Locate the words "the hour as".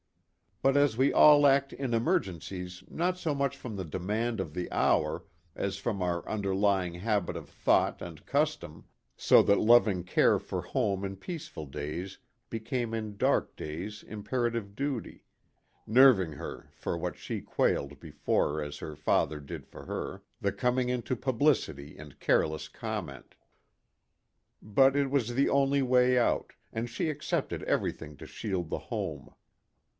4.53-5.77